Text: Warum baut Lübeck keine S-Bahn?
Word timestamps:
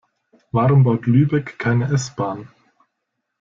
Warum 0.51 0.83
baut 0.83 1.05
Lübeck 1.05 1.59
keine 1.59 1.93
S-Bahn? 1.93 2.47